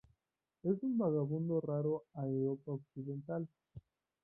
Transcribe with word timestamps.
Es 0.63 0.81
un 0.81 0.97
vagabundo 0.97 1.61
raro 1.61 2.05
a 2.15 2.25
Europa 2.25 2.71
occidental. 2.71 3.47